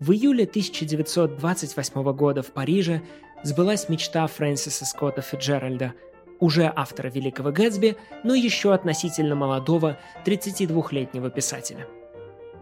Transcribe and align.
В 0.00 0.10
июле 0.10 0.44
1928 0.44 2.12
года 2.14 2.42
в 2.42 2.52
Париже 2.52 3.02
сбылась 3.44 3.88
мечта 3.88 4.26
Фрэнсиса 4.26 4.84
Скотта 4.84 5.22
Фиджеральда, 5.22 5.94
уже 6.40 6.70
автора 6.74 7.08
«Великого 7.08 7.52
Гэтсби», 7.52 7.96
но 8.24 8.34
еще 8.34 8.74
относительно 8.74 9.36
молодого 9.36 9.98
32-летнего 10.26 11.30
писателя. 11.30 11.86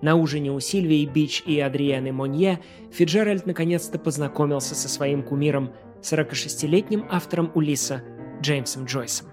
На 0.02 0.16
ужине 0.16 0.52
у 0.52 0.60
Сильвии 0.60 1.06
Бич 1.06 1.42
и 1.46 1.58
Адрианы 1.58 2.12
Монье 2.12 2.60
Фиджеральд 2.90 3.46
наконец-то 3.46 3.98
познакомился 3.98 4.74
со 4.74 4.88
своим 4.88 5.22
кумиром, 5.22 5.72
46-летним 6.02 7.06
автором 7.10 7.50
Улиса 7.54 8.02
Джеймсом 8.42 8.84
Джойсом. 8.84 9.28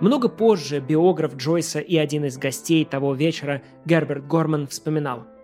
Много 0.00 0.28
позже 0.28 0.80
биограф 0.80 1.36
Джойса 1.36 1.80
и 1.80 1.96
один 1.96 2.26
из 2.26 2.36
гостей 2.36 2.84
того 2.84 3.14
вечера, 3.14 3.62
Герберт 3.86 4.26
Горман, 4.26 4.66
вспоминал– 4.66 5.26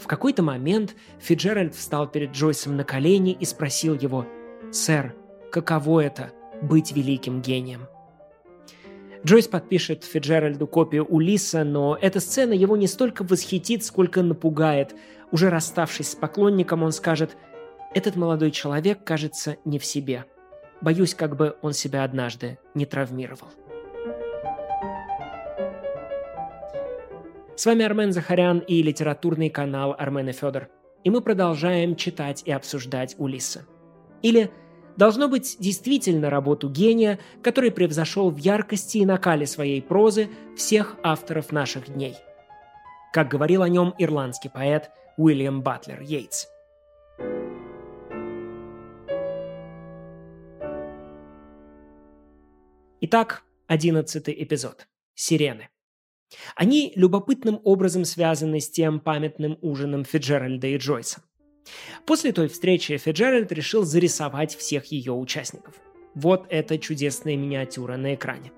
в 0.00 0.06
какой-то 0.06 0.42
момент 0.42 0.96
Фиджеральд 1.18 1.74
встал 1.74 2.08
перед 2.08 2.32
Джойсом 2.32 2.76
на 2.76 2.84
колени 2.84 3.32
и 3.32 3.44
спросил 3.44 3.94
его 3.94 4.26
«Сэр, 4.72 5.14
каково 5.52 6.00
это– 6.00 6.32
быть 6.62 6.92
великим 6.92 7.42
гением?» 7.42 7.86
Джойс 9.24 9.48
подпишет 9.48 10.04
Фиджеральду 10.04 10.66
копию 10.66 11.04
Улиса, 11.04 11.62
но 11.62 11.98
эта 12.00 12.20
сцена 12.20 12.54
его 12.54 12.76
не 12.76 12.86
столько 12.86 13.22
восхитит, 13.22 13.84
сколько 13.84 14.22
напугает. 14.22 14.94
Уже 15.30 15.50
расставшись 15.50 16.12
с 16.12 16.14
поклонником, 16.14 16.82
он 16.82 16.92
скажет 16.92 17.36
«Этот 17.94 18.16
молодой 18.16 18.50
человек, 18.50 19.04
кажется, 19.04 19.56
не 19.66 19.78
в 19.78 19.84
себе. 19.84 20.24
Боюсь, 20.80 21.14
как 21.14 21.36
бы 21.36 21.56
он 21.60 21.74
себя 21.74 22.04
однажды 22.04 22.58
не 22.74 22.86
травмировал». 22.86 23.48
С 27.60 27.66
вами 27.66 27.84
Армен 27.84 28.10
Захарян 28.10 28.60
и 28.60 28.82
литературный 28.82 29.50
канал 29.50 29.94
Армен 29.98 30.30
и 30.30 30.32
Федор. 30.32 30.70
И 31.04 31.10
мы 31.10 31.20
продолжаем 31.20 31.94
читать 31.94 32.42
и 32.46 32.52
обсуждать 32.52 33.16
Улиса. 33.18 33.66
Или 34.22 34.50
должно 34.96 35.28
быть 35.28 35.58
действительно 35.58 36.30
работу 36.30 36.70
гения, 36.70 37.18
который 37.42 37.70
превзошел 37.70 38.30
в 38.30 38.38
яркости 38.38 38.96
и 38.96 39.04
накале 39.04 39.46
своей 39.46 39.82
прозы 39.82 40.30
всех 40.56 40.96
авторов 41.02 41.52
наших 41.52 41.92
дней. 41.92 42.14
Как 43.12 43.28
говорил 43.28 43.60
о 43.60 43.68
нем 43.68 43.94
ирландский 43.98 44.48
поэт 44.48 44.90
Уильям 45.18 45.60
Батлер 45.60 46.00
Йейтс. 46.00 46.46
Итак, 53.02 53.42
одиннадцатый 53.66 54.42
эпизод. 54.42 54.88
Сирены. 55.14 55.68
Они 56.54 56.92
любопытным 56.96 57.60
образом 57.64 58.04
связаны 58.04 58.60
с 58.60 58.70
тем 58.70 59.00
памятным 59.00 59.58
ужином 59.62 60.04
Фиджеральда 60.04 60.68
и 60.68 60.76
Джойса. 60.76 61.22
После 62.06 62.32
той 62.32 62.48
встречи 62.48 62.96
Фиджеральд 62.96 63.52
решил 63.52 63.84
зарисовать 63.84 64.56
всех 64.56 64.86
ее 64.86 65.12
участников. 65.12 65.74
Вот 66.14 66.46
эта 66.48 66.78
чудесная 66.78 67.36
миниатюра 67.36 67.96
на 67.96 68.14
экране. 68.14 68.52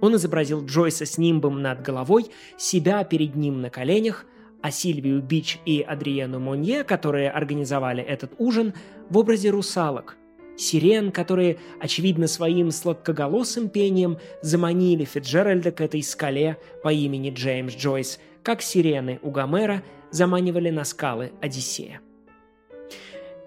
Он 0.00 0.16
изобразил 0.16 0.64
Джойса 0.64 1.04
с 1.06 1.18
нимбом 1.18 1.62
над 1.62 1.82
головой, 1.82 2.26
себя 2.56 3.04
перед 3.04 3.34
ним 3.34 3.60
на 3.60 3.70
коленях, 3.70 4.26
а 4.62 4.70
Сильвию 4.70 5.22
Бич 5.22 5.58
и 5.64 5.80
Адриену 5.80 6.38
Монье, 6.38 6.84
которые 6.84 7.30
организовали 7.30 8.02
этот 8.02 8.32
ужин, 8.38 8.74
в 9.08 9.18
образе 9.18 9.50
русалок, 9.50 10.16
сирен, 10.60 11.10
которые, 11.10 11.58
очевидно, 11.80 12.26
своим 12.26 12.70
сладкоголосым 12.70 13.68
пением 13.68 14.18
заманили 14.42 15.04
Фиджеральда 15.04 15.72
к 15.72 15.80
этой 15.80 16.02
скале 16.02 16.58
по 16.82 16.92
имени 16.92 17.30
Джеймс 17.30 17.74
Джойс, 17.74 18.20
как 18.42 18.62
сирены 18.62 19.18
у 19.22 19.30
Гомера 19.30 19.82
заманивали 20.10 20.70
на 20.70 20.84
скалы 20.84 21.32
Одиссея. 21.40 22.00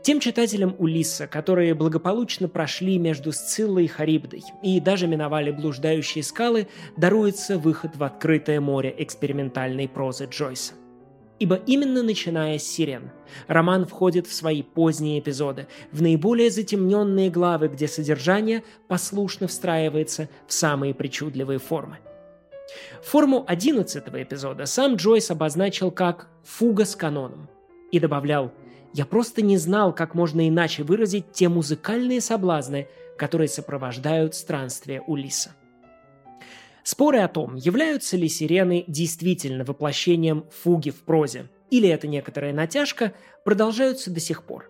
Тем 0.01 0.19
читателям 0.19 0.75
Улисса, 0.79 1.27
которые 1.27 1.73
благополучно 1.73 2.49
прошли 2.49 2.97
между 2.97 3.31
Сциллой 3.31 3.85
и 3.85 3.87
Харибдой 3.87 4.43
и 4.61 4.81
даже 4.81 5.07
миновали 5.07 5.51
блуждающие 5.51 6.25
скалы, 6.25 6.67
даруется 6.97 7.57
выход 7.57 7.95
в 7.95 8.03
открытое 8.03 8.59
море 8.59 8.93
экспериментальной 8.97 9.87
прозы 9.87 10.27
Джойса. 10.29 10.73
Ибо 11.43 11.55
именно 11.65 12.03
начиная 12.03 12.57
с 12.57 12.63
«Сирен» 12.63 13.11
роман 13.47 13.85
входит 13.85 14.27
в 14.27 14.33
свои 14.33 14.63
поздние 14.63 15.19
эпизоды, 15.19 15.67
в 15.91 16.01
наиболее 16.01 16.49
затемненные 16.49 17.29
главы, 17.29 17.67
где 17.67 17.89
содержание 17.89 18.63
послушно 18.87 19.49
встраивается 19.49 20.29
в 20.47 20.53
самые 20.53 20.93
причудливые 20.93 21.59
формы. 21.59 21.97
Форму 23.03 23.43
одиннадцатого 23.45 24.23
эпизода 24.23 24.65
сам 24.65 24.95
Джойс 24.95 25.31
обозначил 25.31 25.91
как 25.91 26.29
«фуга 26.45 26.85
с 26.85 26.95
каноном» 26.95 27.49
и 27.91 27.99
добавлял 27.99 28.53
«Я 28.93 29.05
просто 29.05 29.41
не 29.41 29.57
знал, 29.57 29.93
как 29.93 30.15
можно 30.15 30.47
иначе 30.47 30.83
выразить 30.83 31.33
те 31.33 31.49
музыкальные 31.49 32.21
соблазны, 32.21 32.87
которые 33.17 33.49
сопровождают 33.49 34.33
странствие 34.33 35.01
Улиса». 35.01 35.51
Споры 36.83 37.19
о 37.19 37.29
том, 37.29 37.55
являются 37.55 38.17
ли 38.17 38.27
сирены 38.27 38.83
действительно 38.87 39.63
воплощением 39.63 40.45
фуги 40.51 40.89
в 40.89 41.03
прозе, 41.03 41.49
или 41.69 41.87
это 41.87 42.07
некоторая 42.07 42.53
натяжка, 42.53 43.13
продолжаются 43.45 44.11
до 44.11 44.19
сих 44.19 44.43
пор. 44.43 44.69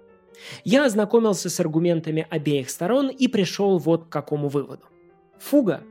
Я 0.63 0.85
ознакомился 0.85 1.49
с 1.49 1.59
аргументами 1.59 2.27
обеих 2.29 2.69
сторон 2.69 3.09
и 3.09 3.27
пришел 3.27 3.77
вот 3.79 4.05
к 4.05 4.09
какому 4.09 4.47
выводу. 4.47 4.83
Фуга, 5.39 5.81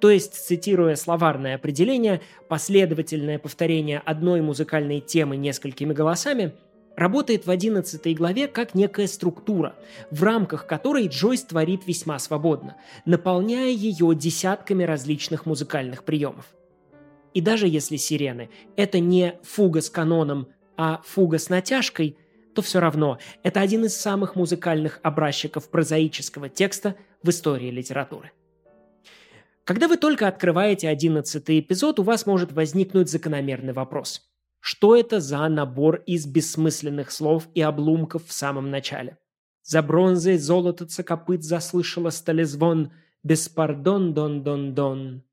то 0.00 0.10
есть, 0.10 0.34
цитируя 0.34 0.96
словарное 0.96 1.54
определение, 1.54 2.20
последовательное 2.48 3.38
повторение 3.38 4.02
одной 4.04 4.42
музыкальной 4.42 5.00
темы 5.00 5.36
несколькими 5.36 5.94
голосами– 5.94 6.52
работает 7.00 7.46
в 7.46 7.50
11 7.50 8.14
главе 8.14 8.46
как 8.46 8.74
некая 8.74 9.06
структура, 9.06 9.74
в 10.10 10.22
рамках 10.22 10.66
которой 10.66 11.08
Джойс 11.08 11.42
творит 11.42 11.86
весьма 11.86 12.18
свободно, 12.18 12.76
наполняя 13.06 13.70
ее 13.70 14.14
десятками 14.14 14.84
различных 14.84 15.46
музыкальных 15.46 16.04
приемов. 16.04 16.44
И 17.32 17.40
даже 17.40 17.66
если 17.66 17.96
сирены– 17.96 18.50
это 18.76 19.00
не 19.00 19.38
фуга 19.42 19.80
с 19.80 19.88
каноном, 19.88 20.48
а 20.76 21.00
фуга 21.02 21.38
с 21.38 21.48
натяжкой, 21.48 22.18
то 22.54 22.60
все 22.60 22.80
равно 22.80 23.18
это 23.42 23.60
один 23.60 23.86
из 23.86 23.96
самых 23.96 24.36
музыкальных 24.36 25.00
образчиков 25.02 25.70
прозаического 25.70 26.50
текста 26.50 26.96
в 27.22 27.30
истории 27.30 27.70
литературы. 27.70 28.32
Когда 29.64 29.88
вы 29.88 29.96
только 29.96 30.28
открываете 30.28 30.88
одиннадцатый 30.88 31.60
эпизод, 31.60 31.98
у 31.98 32.02
вас 32.02 32.26
может 32.26 32.52
возникнуть 32.52 33.08
закономерный 33.08 33.72
вопрос– 33.72 34.26
что 34.60 34.94
это 34.94 35.20
за 35.20 35.48
набор 35.48 36.02
из 36.06 36.26
бессмысленных 36.26 37.10
слов 37.10 37.48
и 37.54 37.62
обломков 37.62 38.26
в 38.26 38.32
самом 38.32 38.70
начале? 38.70 39.18
За 39.62 39.82
бронзой 39.82 40.36
золото 40.36 40.86
цокопыт 40.86 41.42
заслышала 41.42 42.10
столезвон 42.10 42.92
«Беспардон 43.22 44.14
дон 44.14 44.42
дон 44.42 44.74
дон». 44.74 45.24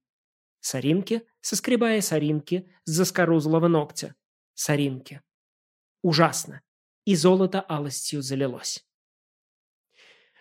Соринки, 0.60 1.24
соскребая 1.42 2.02
соринки 2.02 2.70
с 2.86 2.92
заскорузлого 2.92 3.68
ногтя. 3.68 4.16
Соринки. 4.54 5.22
Ужасно. 6.02 6.62
И 7.06 7.16
золото 7.16 7.66
алостью 7.70 8.22
залилось. 8.22 8.86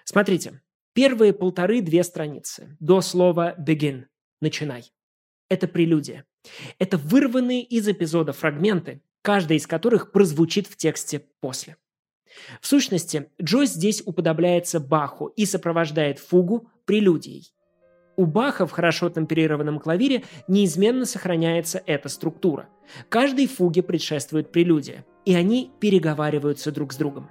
Смотрите, 0.04 0.62
первые 0.92 1.32
полторы-две 1.32 2.02
страницы 2.02 2.76
до 2.80 3.00
слова 3.00 3.54
«begin»– 3.58 4.06
«начинай». 4.40 4.92
Это 5.48 5.68
прелюдия. 5.68 6.24
Это 6.78 6.98
вырванные 6.98 7.62
из 7.62 7.88
эпизода 7.88 8.32
фрагменты, 8.32 9.02
каждый 9.22 9.56
из 9.56 9.66
которых 9.66 10.12
прозвучит 10.12 10.66
в 10.66 10.76
тексте 10.76 11.22
после. 11.40 11.76
В 12.60 12.66
сущности, 12.66 13.28
Джойс 13.42 13.70
здесь 13.70 14.02
уподобляется 14.04 14.80
Баху 14.80 15.26
и 15.26 15.46
сопровождает 15.46 16.18
фугу 16.18 16.68
прелюдией. 16.84 17.52
У 18.16 18.24
Баха 18.24 18.66
в 18.66 18.70
хорошо 18.70 19.10
темперированном 19.10 19.78
клавире 19.78 20.24
неизменно 20.48 21.04
сохраняется 21.04 21.82
эта 21.86 22.08
структура. 22.08 22.68
Каждой 23.08 23.46
фуге 23.46 23.82
предшествует 23.82 24.52
прелюдия, 24.52 25.04
и 25.24 25.34
они 25.34 25.70
переговариваются 25.80 26.72
друг 26.72 26.92
с 26.92 26.96
другом. 26.96 27.28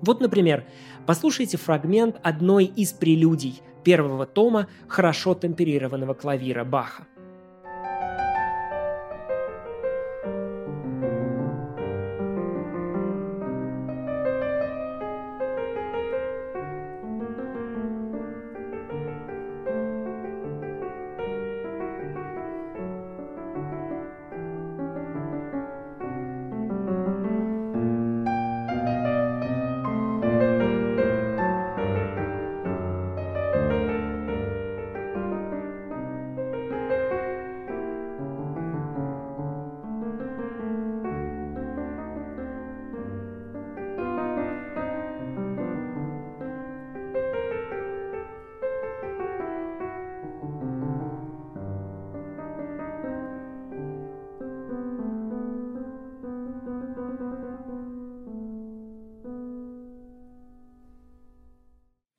Вот, 0.00 0.20
например, 0.20 0.64
послушайте 1.06 1.58
фрагмент 1.58 2.16
одной 2.22 2.64
из 2.64 2.92
прелюдий 2.92 3.60
первого 3.84 4.26
тома 4.26 4.68
хорошо 4.88 5.34
темперированного 5.34 6.14
клавира 6.14 6.64
Баха. 6.64 7.06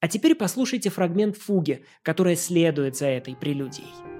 А 0.03 0.09
теперь 0.09 0.35
послушайте 0.35 0.89
фрагмент 0.89 1.37
фуги, 1.37 1.85
которая 2.01 2.35
следует 2.35 2.97
за 2.97 3.05
этой 3.05 3.37
прелюдией. 3.37 4.12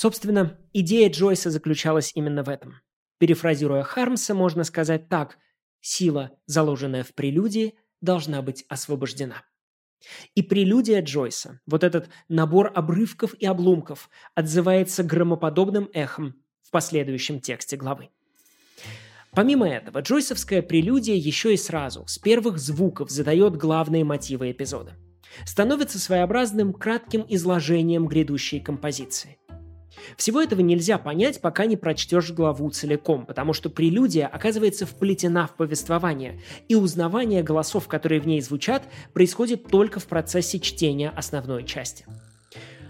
Собственно, 0.00 0.56
идея 0.72 1.10
Джойса 1.10 1.50
заключалась 1.50 2.12
именно 2.14 2.42
в 2.42 2.48
этом. 2.48 2.76
Перефразируя 3.18 3.82
Хармса, 3.82 4.32
можно 4.32 4.64
сказать 4.64 5.10
так 5.10 5.36
«сила, 5.82 6.30
заложенная 6.46 7.04
в 7.04 7.14
прелюдии, 7.14 7.74
должна 8.00 8.40
быть 8.40 8.64
освобождена». 8.70 9.42
И 10.34 10.40
прелюдия 10.40 11.02
Джойса, 11.02 11.60
вот 11.66 11.84
этот 11.84 12.08
набор 12.30 12.72
обрывков 12.74 13.34
и 13.34 13.44
обломков, 13.44 14.08
отзывается 14.34 15.02
громоподобным 15.02 15.90
эхом 15.92 16.42
в 16.62 16.70
последующем 16.70 17.38
тексте 17.38 17.76
главы. 17.76 18.08
Помимо 19.32 19.68
этого, 19.68 19.98
джойсовская 19.98 20.62
прелюдия 20.62 21.14
еще 21.14 21.52
и 21.52 21.58
сразу, 21.58 22.06
с 22.06 22.18
первых 22.18 22.58
звуков, 22.58 23.10
задает 23.10 23.58
главные 23.58 24.04
мотивы 24.04 24.50
эпизода. 24.50 24.96
Становится 25.44 25.98
своеобразным 25.98 26.72
кратким 26.72 27.26
изложением 27.28 28.08
грядущей 28.08 28.60
композиции. 28.60 29.36
Всего 30.16 30.40
этого 30.40 30.60
нельзя 30.60 30.98
понять, 30.98 31.40
пока 31.40 31.66
не 31.66 31.76
прочтешь 31.76 32.30
главу 32.32 32.70
целиком, 32.70 33.26
потому 33.26 33.52
что 33.52 33.70
прелюдия 33.70 34.26
оказывается 34.26 34.86
вплетена 34.86 35.46
в 35.46 35.56
повествование, 35.56 36.40
и 36.68 36.74
узнавание 36.74 37.42
голосов, 37.42 37.88
которые 37.88 38.20
в 38.20 38.26
ней 38.26 38.40
звучат, 38.40 38.82
происходит 39.12 39.66
только 39.66 40.00
в 40.00 40.06
процессе 40.06 40.60
чтения 40.60 41.10
основной 41.10 41.64
части. 41.64 42.06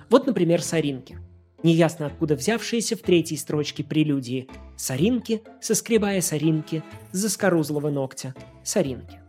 Вот, 0.09 0.27
например, 0.27 0.63
соринки. 0.63 1.19
Неясно 1.63 2.07
откуда 2.07 2.37
взявшиеся 2.37 2.97
в 2.97 3.01
третьей 3.01 3.37
строчке 3.37 3.85
прелюдии. 3.85 4.49
Соринки, 4.77 5.43
соскребая 5.61 6.21
соринки, 6.23 6.83
заскорузлого 7.13 7.91
ногтя, 7.91 8.35
соринки. 8.65 9.21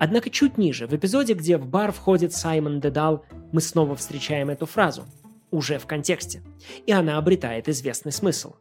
Однако 0.00 0.30
чуть 0.30 0.58
ниже, 0.58 0.88
в 0.88 0.94
эпизоде, 0.94 1.34
где 1.34 1.56
в 1.56 1.66
бар 1.66 1.92
входит 1.92 2.34
Саймон 2.34 2.80
Дедал, 2.80 3.24
мы 3.52 3.60
снова 3.60 3.94
встречаем 3.94 4.50
эту 4.50 4.66
фразу– 4.66 5.04
уже 5.52 5.78
в 5.78 5.86
контексте, 5.86 6.42
и 6.86 6.90
она 6.90 7.18
обретает 7.18 7.68
известный 7.68 8.10
смысл. 8.10 8.54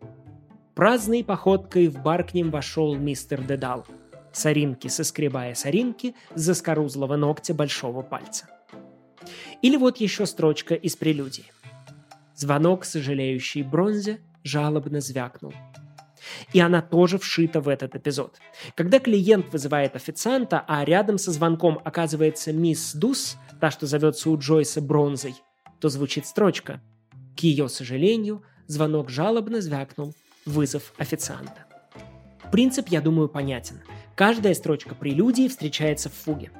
Праздной 0.75 1.23
походкой 1.23 1.87
в 1.87 2.01
бар 2.03 2.23
к 2.23 2.35
ним 2.35 2.51
вошел 2.51 2.95
мистер 2.95 3.41
Дедал, 3.41 3.85
соринки 4.31 4.87
соскребая 4.87 5.55
соринки 5.55 6.13
с 6.35 6.41
заскорузлого 6.41 7.15
ногтя 7.15 7.53
большого 7.55 8.03
пальца. 8.03 8.45
Или 9.61 9.77
вот 9.77 9.97
еще 9.97 10.25
строчка 10.25 10.75
из 10.75 10.95
прелюдии. 10.95 11.45
Звонок, 12.35 12.85
сожалеющий 12.85 13.61
бронзе, 13.61 14.19
жалобно 14.43 15.01
звякнул. 15.01 15.53
И 16.53 16.59
она 16.59 16.81
тоже 16.81 17.17
вшита 17.17 17.61
в 17.61 17.67
этот 17.67 17.95
эпизод. 17.95 18.37
Когда 18.75 18.99
клиент 18.99 19.51
вызывает 19.51 19.95
официанта, 19.95 20.63
а 20.67 20.83
рядом 20.85 21.17
со 21.17 21.31
звонком 21.31 21.79
оказывается 21.83 22.53
мисс 22.53 22.93
Дус, 22.93 23.37
та, 23.59 23.71
что 23.71 23.85
зовется 23.87 24.29
у 24.29 24.37
Джойса 24.37 24.81
бронзой, 24.81 25.35
то 25.81 25.89
звучит 25.89 26.25
строчка. 26.25 26.79
К 27.35 27.41
ее 27.41 27.67
сожалению, 27.67 28.43
звонок 28.67 29.09
жалобно 29.09 29.59
звякнул. 29.61 30.13
Вызов 30.45 30.93
официанта. 30.97 31.65
Принцип, 32.51 32.87
я 32.89 33.01
думаю, 33.01 33.29
понятен. 33.29 33.81
Каждая 34.15 34.53
строчка 34.53 34.95
прелюдии 34.95 35.47
встречается 35.47 36.09
в 36.09 36.13
фуге. 36.13 36.51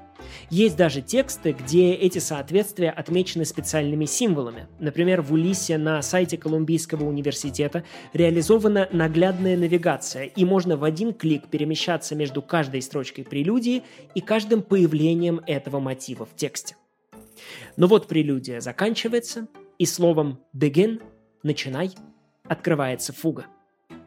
Есть 0.49 0.77
даже 0.77 1.01
тексты, 1.01 1.51
где 1.51 1.93
эти 1.93 2.19
соответствия 2.19 2.91
отмечены 2.91 3.43
специальными 3.43 4.05
символами. 4.05 4.67
Например, 4.79 5.21
в 5.21 5.33
Улисе 5.33 5.77
на 5.77 6.01
сайте 6.01 6.37
Колумбийского 6.37 7.05
университета 7.05 7.83
реализована 8.13 8.87
наглядная 8.91 9.57
навигация, 9.57 10.25
и 10.25 10.45
можно 10.45 10.77
в 10.77 10.83
один 10.83 11.13
клик 11.13 11.47
перемещаться 11.47 12.15
между 12.15 12.41
каждой 12.41 12.81
строчкой 12.81 13.23
прелюдии 13.23 13.83
и 14.13 14.21
каждым 14.21 14.61
появлением 14.61 15.41
этого 15.47 15.79
мотива 15.79 16.25
в 16.25 16.35
тексте. 16.35 16.75
Но 17.77 17.87
вот 17.87 18.07
прелюдия 18.07 18.59
заканчивается, 18.59 19.47
и 19.77 19.85
словом 19.85 20.39
«begin»– 20.55 21.01
«начинай» 21.43 21.91
открывается 22.43 23.13
фуга. 23.13 23.45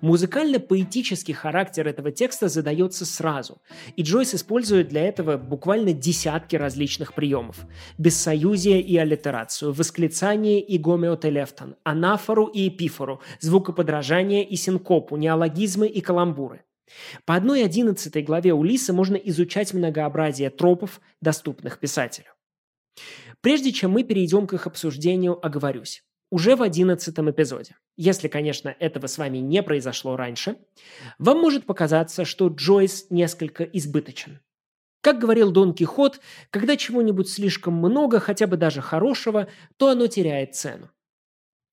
Музыкально-поэтический 0.01 1.33
характер 1.33 1.89
этого 1.89 2.11
текста 2.11 2.49
задается 2.49 3.07
сразу, 3.07 3.63
и 3.97 4.03
Джойс 4.03 4.35
использует 4.35 4.89
для 4.89 5.03
этого 5.03 5.39
буквально 5.39 5.93
десятки 5.93 6.57
различных 6.57 7.15
приемов. 7.15 7.67
Бессоюзие 7.97 8.81
и 8.83 8.97
аллитерацию, 8.99 9.73
восклицание 9.73 10.61
и 10.61 10.77
гомеотелефтон, 10.79 11.77
анафору 11.85 12.47
и 12.47 12.69
эпифору, 12.69 13.23
звукоподражание 13.41 14.45
и 14.45 14.57
синкопу, 14.57 15.17
неологизмы 15.17 15.87
и 15.87 16.01
каламбуры. 16.01 16.65
По 17.25 17.35
одной 17.35 17.65
одиннадцатой 17.65 18.23
главе 18.23 18.53
Улиса 18.53 18.93
можно 18.93 19.17
изучать 19.17 19.73
многообразие 19.73 20.51
тропов, 20.51 21.01
доступных 21.21 21.79
писателю. 21.79 22.27
Прежде 23.45 23.73
чем 23.73 23.91
мы 23.91 24.05
перейдем 24.05 24.47
к 24.47 24.55
их 24.55 24.67
обсуждению, 24.67 25.39
оговорюсь. 25.45 26.03
Уже 26.31 26.57
в 26.57 26.63
одиннадцатом 26.63 27.31
эпизоде, 27.31 27.77
если, 27.95 28.27
конечно, 28.27 28.75
этого 28.81 29.07
с 29.07 29.19
вами 29.19 29.37
не 29.37 29.63
произошло 29.63 30.17
раньше, 30.17 30.57
вам 31.19 31.41
может 31.41 31.67
показаться, 31.67 32.25
что 32.25 32.49
Джойс 32.49 33.09
несколько 33.11 33.65
избыточен. 33.65 34.41
Как 35.03 35.19
говорил 35.19 35.53
Дон 35.53 35.75
Кихот, 35.75 36.21
когда 36.49 36.79
чего-нибудь 36.79 37.29
слишком 37.29 37.75
много, 37.75 38.19
хотя 38.19 38.47
бы 38.47 38.57
даже 38.57 38.81
хорошего, 38.81 39.49
то 39.77 39.91
оно 39.91 40.07
теряет 40.07 40.55
цену. 40.55 40.89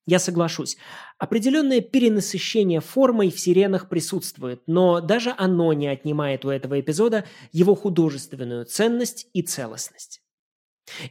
Я 0.06 0.20
соглашусь, 0.20 0.76
определенное 1.20 1.80
перенасыщение 1.80 2.82
формой 2.82 3.32
в 3.32 3.40
сиренах 3.40 3.88
присутствует, 3.88 4.62
но 4.68 5.00
даже 5.00 5.34
оно 5.38 5.72
не 5.72 5.88
отнимает 5.88 6.44
у 6.44 6.50
этого 6.50 6.82
эпизода 6.82 7.24
его 7.54 7.76
художественную 7.76 8.66
ценность 8.66 9.30
и 9.32 9.42
целостность. 9.42 10.21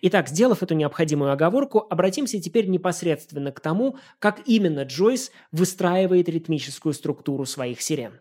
Итак, 0.02 0.28
сделав 0.28 0.62
эту 0.62 0.74
необходимую 0.74 1.32
оговорку, 1.32 1.86
обратимся 1.88 2.40
теперь 2.40 2.68
непосредственно 2.68 3.52
к 3.52 3.60
тому, 3.60 3.96
как 4.18 4.40
именно 4.46 4.82
Джойс 4.82 5.30
выстраивает 5.52 6.28
ритмическую 6.28 6.92
структуру 6.92 7.46
своих 7.46 7.80
сирен. 7.80 8.20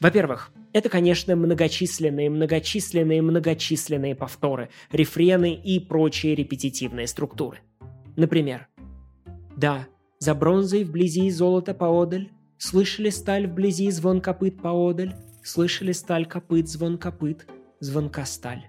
Во-первых, 0.00 0.50
это, 0.72 0.88
конечно, 0.88 1.36
многочисленные, 1.36 2.28
многочисленные, 2.28 3.22
многочисленные 3.22 4.16
повторы, 4.16 4.68
рефрены 4.90 5.54
и 5.54 5.78
прочие 5.78 6.34
репетитивные 6.34 7.06
структуры. 7.06 7.60
Например, 8.16 8.66
«Да, 9.56 9.86
за 10.18 10.34
бронзой 10.34 10.82
вблизи 10.84 11.30
золото 11.30 11.72
поодаль, 11.72 12.30
слышали 12.58 13.10
сталь 13.10 13.46
вблизи 13.46 13.90
звон 13.90 14.20
копыт 14.20 14.60
поодаль, 14.60 15.14
слышали 15.44 15.92
сталь 15.92 16.26
копыт, 16.26 16.68
звон 16.68 16.98
копыт, 16.98 17.46
звонка 17.78 18.24
сталь». 18.24 18.64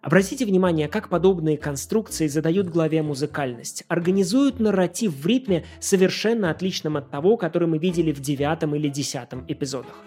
Обратите 0.00 0.46
внимание, 0.46 0.86
как 0.86 1.08
подобные 1.08 1.56
конструкции 1.56 2.28
задают 2.28 2.68
главе 2.68 3.02
музыкальность, 3.02 3.82
организуют 3.88 4.60
нарратив 4.60 5.12
в 5.12 5.26
ритме, 5.26 5.64
совершенно 5.80 6.50
отличном 6.50 6.96
от 6.96 7.10
того, 7.10 7.36
который 7.36 7.66
мы 7.66 7.78
видели 7.78 8.12
в 8.12 8.20
девятом 8.20 8.76
или 8.76 8.88
десятом 8.88 9.44
эпизодах. 9.48 10.04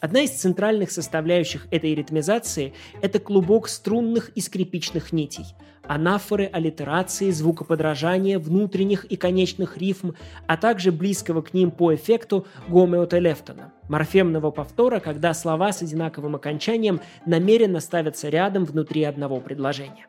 Одна 0.00 0.22
из 0.22 0.30
центральных 0.30 0.90
составляющих 0.90 1.68
этой 1.70 1.94
ритмизации– 1.94 2.74
это 3.02 3.20
клубок 3.20 3.68
струнных 3.68 4.30
и 4.30 4.40
скрипичных 4.40 5.12
нитей, 5.12 5.44
анафоры, 5.86 6.48
аллитерации, 6.52 7.30
звукоподражания, 7.30 8.38
внутренних 8.38 9.04
и 9.04 9.16
конечных 9.16 9.78
рифм, 9.78 10.12
а 10.46 10.56
также 10.56 10.92
близкого 10.92 11.42
к 11.42 11.54
ним 11.54 11.70
по 11.70 11.94
эффекту 11.94 12.46
гомеотелефтона– 12.68 13.72
морфемного 13.88 14.50
повтора, 14.50 15.00
когда 15.00 15.34
слова 15.34 15.72
с 15.72 15.82
одинаковым 15.82 16.36
окончанием 16.36 17.00
намеренно 17.26 17.80
ставятся 17.80 18.28
рядом 18.28 18.64
внутри 18.64 19.04
одного 19.04 19.40
предложения. 19.40 20.06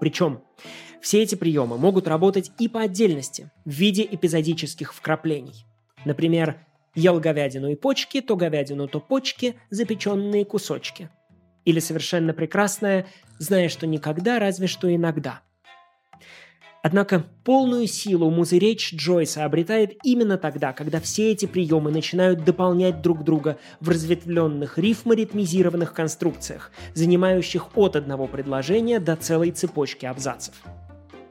Причем 0.00 0.40
Все 1.00 1.22
эти 1.22 1.36
приемы 1.36 1.78
могут 1.78 2.08
работать 2.08 2.50
и 2.58 2.68
по 2.68 2.80
отдельности, 2.80 3.50
в 3.64 3.70
виде 3.70 4.02
эпизодических 4.10 4.92
вкраплений. 4.92 5.64
Например, 6.04 6.56
ел 6.94 7.20
говядину 7.20 7.70
и 7.70 7.76
почки, 7.76 8.20
то 8.20 8.34
говядину, 8.34 8.88
то 8.88 8.98
почки, 9.00 9.54
запеченные 9.70 10.44
кусочки. 10.44 11.08
Или 11.64 11.78
совершенно 11.80 12.32
прекрасное 12.32 13.06
«зная, 13.38 13.68
что 13.68 13.86
никогда, 13.86 14.38
разве 14.38 14.66
что 14.66 14.94
иногда». 14.94 15.42
Однако 16.82 17.24
полную 17.42 17.88
силу 17.88 18.30
музыречь 18.30 18.94
Джойса 18.94 19.44
обретает 19.44 19.98
именно 20.04 20.38
тогда, 20.38 20.72
когда 20.72 21.00
все 21.00 21.32
эти 21.32 21.46
приемы 21.46 21.90
начинают 21.90 22.44
дополнять 22.44 23.02
друг 23.02 23.24
друга 23.24 23.58
в 23.80 23.88
разветвленных 23.88 24.78
рифморитмизированных 24.78 25.92
конструкциях, 25.92 26.70
занимающих 26.94 27.76
от 27.76 27.96
одного 27.96 28.28
предложения 28.28 29.00
до 29.00 29.16
целой 29.16 29.50
цепочки 29.50 30.06
абзацев. 30.06 30.54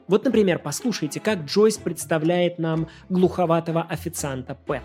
Вот, 0.08 0.26
например, 0.26 0.58
послушайте, 0.58 1.20
как 1.20 1.46
Джойс 1.46 1.78
представляет 1.78 2.58
нам 2.58 2.88
глуховатого 3.08 3.82
официанта 3.82 4.54
Пэта. 4.54 4.84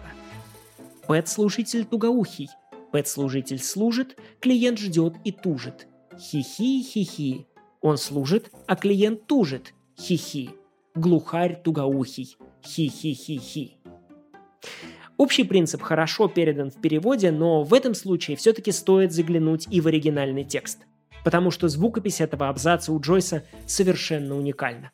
Пэт-служитель 1.06 1.84
тугоухий. 1.84 2.50
Пэт-служитель 2.94 3.60
служит, 3.60 4.18
клиент 4.40 4.80
ждет 4.80 5.16
и 5.26 5.34
тужит. 5.34 5.88
Хи-хи-хи-хи. 6.18 7.48
Он 7.82 7.98
служит, 7.98 8.52
а 8.68 8.76
клиент 8.76 9.28
тужит. 9.28 9.74
Хи-хи. 9.98 10.52
Глухарь 10.96 11.62
тугоухий. 11.62 12.38
Хи-хи-хи-хи. 12.64 13.78
Общий 15.18 15.44
принцип 15.44 15.82
хорошо 15.82 16.28
передан 16.28 16.72
в 16.72 16.82
переводе, 16.82 17.32
но 17.32 17.64
в 17.64 17.74
этом 17.74 17.94
случае 17.94 18.38
все-таки 18.38 18.72
стоит 18.72 19.12
заглянуть 19.12 19.68
и 19.70 19.80
в 19.80 19.88
оригинальный 19.88 20.44
текст, 20.44 20.80
потому 21.24 21.52
что 21.52 21.68
звукопись 21.68 22.22
этого 22.22 22.50
абзаца 22.50 22.92
у 22.92 23.00
Джойса 23.00 23.46
совершенно 23.68 24.36
уникальна. 24.36 24.92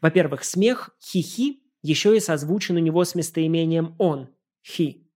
Во-первых, 0.00 0.44
смех 0.44 0.90
«хи-хи» 1.00 1.62
еще 1.82 2.16
и 2.16 2.20
созвучен 2.20 2.76
у 2.76 2.80
него 2.80 3.04
с 3.04 3.14
местоимением 3.14 3.94
«он»– 3.98 4.28
«хи». 4.62 5.08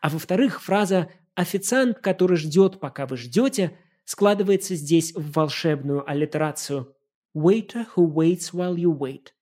А 0.00 0.08
во-вторых, 0.08 0.62
фраза 0.62 1.08
«официант, 1.34 1.98
который 1.98 2.36
ждет, 2.36 2.80
пока 2.80 3.06
вы 3.06 3.16
ждете» 3.16 3.76
складывается 4.08 4.74
здесь 4.74 5.12
в 5.14 5.32
волшебную 5.32 6.08
аллитерацию 6.08 6.96
«waiter 7.36 7.86
who 7.94 8.10
waits 8.10 8.54
while 8.54 8.74
you 8.74 8.96
wait». 8.96 9.34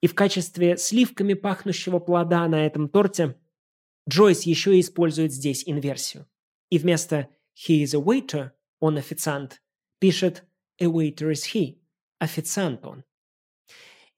И 0.00 0.06
в 0.06 0.14
качестве 0.14 0.76
сливками 0.76 1.34
пахнущего 1.34 1.98
плода 1.98 2.46
на 2.46 2.64
этом 2.64 2.88
торте 2.88 3.36
Джойс 4.08 4.42
еще 4.42 4.76
и 4.76 4.80
использует 4.80 5.32
здесь 5.32 5.64
инверсию. 5.66 6.28
И 6.70 6.78
вместо 6.78 7.30
«he 7.56 7.82
is 7.82 7.96
a 7.96 8.00
waiter»– 8.00 8.52
он 8.78 8.96
официант, 8.96 9.60
пишет 9.98 10.44
«a 10.80 10.84
waiter 10.84 11.32
is 11.32 11.52
he»– 11.52 11.80
официант 12.20 12.86
он. 12.86 13.02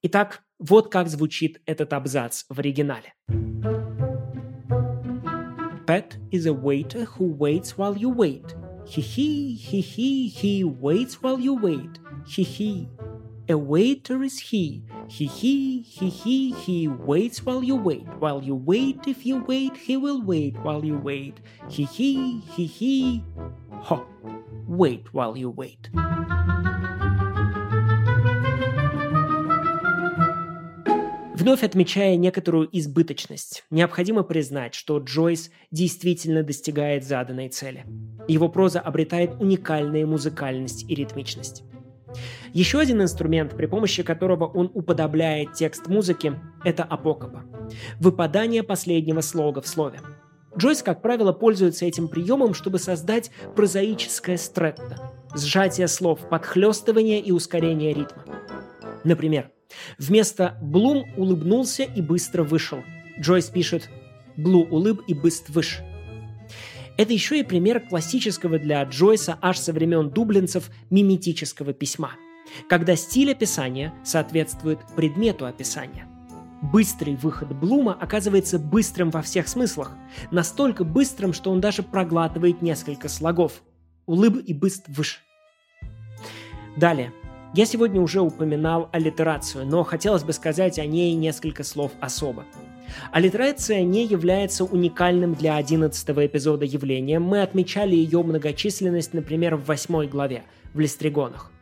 Итак, 0.03 0.45
вот 0.59 0.93
как 0.93 1.09
звучит 1.09 1.63
этот 1.65 1.95
абзац 1.95 2.45
в 2.51 2.59
оригинале. 2.59 3.15
Pet 5.87 6.19
is 6.31 6.45
a 6.45 6.53
waiter 6.53 7.07
who 7.17 7.35
waits 7.35 7.79
while 7.79 7.97
you 7.97 8.15
wait. 8.15 8.55
He 8.87 9.01
he 9.01 9.55
he 9.55 9.81
he 9.81 10.29
he 10.29 10.65
waits 10.65 11.23
while 11.23 11.39
you 11.39 11.55
wait. 11.55 11.99
He 12.27 12.43
he. 12.43 12.89
A 13.49 13.59
waiter 13.59 14.23
is 14.23 14.39
he. 14.39 14.83
He 15.09 15.27
he 15.27 15.83
he 15.83 16.09
he 16.09 16.53
he 16.53 16.89
waits 16.89 17.45
while 17.45 17.63
you 17.63 17.77
wait. 17.77 18.07
While 18.19 18.43
you 18.43 18.55
wait, 18.55 19.07
if 19.07 19.27
you 19.27 19.45
wait, 19.45 19.77
he 19.77 19.97
will 19.97 20.23
wait 20.23 20.57
while 20.63 20.85
you 20.85 20.97
wait. 20.97 21.41
He 21.69 21.85
he 21.85 22.41
he 22.41 22.67
he. 22.67 23.25
Ho. 23.71 24.07
Wait 24.67 25.13
while 25.13 25.37
you 25.37 25.51
wait. 25.51 25.91
Вновь 31.35 31.65
отмечая 31.65 32.15
некоторую 32.15 32.69
избыточность, 32.79 33.65
необходимо 33.69 34.23
признать, 34.23 34.75
что 34.75 34.99
Джойс 34.99 35.51
действительно 35.73 36.45
достигает 36.45 37.05
заданной 37.05 37.49
цели. 37.49 37.85
Его 38.29 38.49
проза 38.49 38.79
обретает 38.79 39.41
уникальную 39.41 40.07
музыкальность 40.07 40.89
и 40.89 40.95
ритмичность. 40.95 41.65
Еще 42.53 42.79
один 42.79 43.03
инструмент, 43.03 43.57
при 43.57 43.67
помощи 43.67 44.05
которого 44.05 44.45
он 44.45 44.71
уподобляет 44.75 45.55
текст 45.55 45.89
музыки, 45.89 46.39
это 46.65 46.85
апокопа. 46.85 47.43
Выпадание 47.99 48.63
последнего 48.63 49.21
слога 49.21 49.61
в 49.61 49.67
слове. 49.67 49.99
Джойс, 50.57 50.85
как 50.85 51.03
правило, 51.03 51.33
пользуется 51.33 51.85
этим 51.85 52.07
приемом, 52.07 52.55
чтобы 52.55 52.79
создать 52.79 53.33
прозаическое 53.57 54.37
стретто– 54.37 55.13
сжатие 55.35 55.89
слов, 55.89 56.21
подхлестывание 56.29 57.19
и 57.19 57.33
ускорение 57.33 57.93
ритма. 57.93 58.25
Например, 59.03 59.51
Вместо 59.99 60.59
«Блум 60.63 61.05
улыбнулся 61.17 61.83
и 61.83 62.01
быстро 62.01 62.43
вышел». 62.43 62.83
Джойс 63.19 63.47
пишет 63.47 63.89
«Блу 64.37 64.65
улыб 64.65 65.03
и 65.07 65.15
быстро 65.15 65.53
выш». 65.53 65.81
Это 66.97 67.13
еще 67.13 67.41
и 67.41 67.43
пример 67.43 67.81
классического 67.81 68.59
для 68.59 68.83
Джойса 68.85 69.37
аж 69.43 69.59
со 69.59 69.73
времен 69.73 70.11
дублинцев 70.11 70.71
миметического 70.91 71.73
письма, 71.73 72.13
когда 72.69 72.95
стиль 72.95 73.33
описания 73.33 73.93
соответствует 74.05 74.79
предмету 74.95 75.47
описания. 75.47 76.07
Быстрый 76.73 77.17
выход 77.17 77.55
Блума 77.55 77.93
оказывается 78.01 78.59
быстрым 78.59 79.11
во 79.11 79.23
всех 79.23 79.49
смыслах, 79.49 79.91
настолько 80.31 80.85
быстрым, 80.85 81.33
что 81.33 81.51
он 81.51 81.61
даже 81.61 81.83
проглатывает 81.83 82.63
несколько 82.63 83.09
слогов. 83.09 83.63
Улыб 84.07 84.43
и 84.47 84.55
быстр 84.55 84.91
выш. 84.93 85.21
Далее. 86.77 87.13
Я 87.57 87.67
сегодня 87.67 88.01
уже 88.01 88.21
упоминал 88.21 88.89
аллитерацию, 88.91 89.65
но 89.65 89.85
хотелось 89.85 90.25
бы 90.25 90.33
сказать 90.33 90.81
о 90.81 90.87
ней 90.87 91.15
несколько 91.15 91.63
слов 91.63 91.93
особо. 92.01 92.45
Аллитерация 93.13 93.83
не 93.83 94.05
является 94.05 94.65
уникальным 94.65 95.35
для 95.35 95.55
11 95.55 96.11
эпизода 96.11 96.65
явлением. 96.65 97.23
Мы 97.23 97.43
отмечали 97.43 97.95
ее 97.95 98.25
многочисленность, 98.25 99.15
например, 99.15 99.55
в 99.55 99.67
8 99.67 100.09
главе, 100.09 100.43
в 100.73 100.81
Листригонах. 100.81 101.53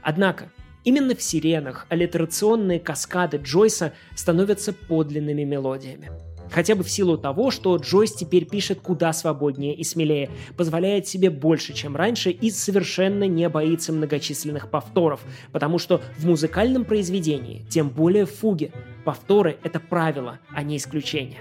Однако, 0.00 0.50
именно 0.84 1.14
в 1.14 1.20
«Сиренах» 1.20 1.84
аллитерационные 1.90 2.80
каскады 2.80 3.36
Джойса 3.36 3.92
становятся 4.14 4.72
подлинными 4.72 5.42
мелодиями. 5.42 6.10
Хотя 6.50 6.74
бы 6.74 6.84
в 6.84 6.90
силу 6.90 7.18
того, 7.18 7.50
что 7.50 7.76
Джойс 7.76 8.14
теперь 8.14 8.46
пишет 8.46 8.80
куда 8.80 9.12
свободнее 9.12 9.74
и 9.74 9.84
смелее, 9.84 10.30
позволяет 10.56 11.06
себе 11.06 11.30
больше, 11.30 11.72
чем 11.72 11.96
раньше, 11.96 12.30
и 12.30 12.50
совершенно 12.50 13.24
не 13.24 13.48
боится 13.48 13.92
многочисленных 13.92 14.70
повторов, 14.70 15.24
потому 15.52 15.78
что 15.78 16.00
в 16.18 16.26
музыкальном 16.26 16.84
произведении, 16.84 17.66
тем 17.68 17.88
более 17.88 18.26
в 18.26 18.32
фуге, 18.32 18.72
повторы— 19.04 19.58
это 19.62 19.80
правило, 19.80 20.40
а 20.50 20.62
не 20.62 20.76
исключение. 20.76 21.40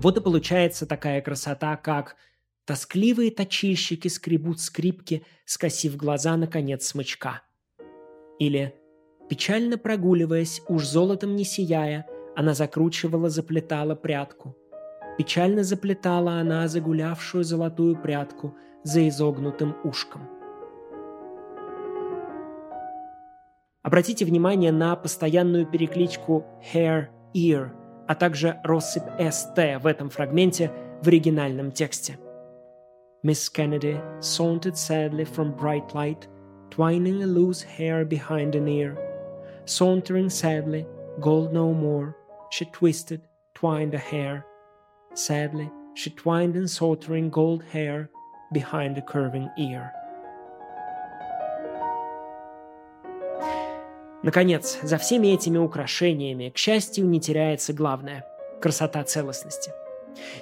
Вот 0.00 0.16
и 0.16 0.20
получается 0.20 0.86
такая 0.86 1.20
красота, 1.22 1.76
как 1.76 2.16
«Тоскливые 2.66 3.30
точильщики 3.30 4.08
скребут 4.08 4.60
скрипки, 4.60 5.22
скосив 5.44 5.96
глаза 5.96 6.36
на 6.36 6.46
конец 6.46 6.86
смычка». 6.86 7.42
Или 8.38 8.74
«Печально 9.28 9.78
прогуливаясь, 9.78 10.60
уж 10.68 10.84
золотом 10.84 11.36
не 11.36 11.44
сияя, 11.44 12.06
она 12.36 12.54
закручивала, 12.54 13.28
заплетала 13.28 13.94
прядку. 13.94 14.56
Печально 15.18 15.62
заплетала 15.62 16.40
она 16.40 16.66
загулявшую 16.68 17.44
золотую 17.44 17.96
прядку 17.96 18.54
за 18.82 19.08
изогнутым 19.08 19.76
ушком. 19.84 20.22
Обратите 23.82 24.24
внимание 24.24 24.72
на 24.72 24.96
постоянную 24.96 25.66
перекличку 25.66 26.44
hair-ear, 26.72 27.70
а 28.08 28.14
также 28.14 28.58
россыпь 28.64 29.08
st 29.18 29.78
в 29.78 29.86
этом 29.86 30.10
фрагменте 30.10 30.70
в 31.02 31.08
оригинальном 31.08 31.70
тексте. 31.70 32.18
Miss 33.22 33.48
Kennedy 33.48 34.00
sauntered 34.20 34.76
sadly 34.76 35.24
from 35.24 35.56
bright 35.56 35.94
light, 35.94 36.28
twining 36.70 37.22
a 37.22 37.26
loose 37.26 37.62
hair 37.62 38.04
behind 38.04 38.54
an 38.54 38.68
ear. 38.68 38.96
Sauntering 39.66 40.28
sadly, 40.28 40.86
gold 41.20 41.52
no 41.52 41.72
more, 41.72 42.14
she 42.54 42.64
twisted, 42.66 43.20
twined 43.54 43.94
a 43.94 43.98
hair. 43.98 44.46
Sadly, 45.14 45.68
she 45.94 46.10
twined 46.10 46.54
in 46.54 46.68
sauntering 46.68 47.28
gold 47.28 47.64
hair 47.72 48.10
behind 48.52 48.96
a 48.96 49.02
curving 49.02 49.48
ear. 49.58 49.90
Наконец, 54.22 54.78
за 54.82 54.98
всеми 54.98 55.34
этими 55.34 55.58
украшениями, 55.58 56.50
к 56.50 56.56
счастью, 56.56 57.06
не 57.06 57.20
теряется 57.20 57.72
главное– 57.72 58.24
красота 58.62 59.02
целостности. 59.02 59.72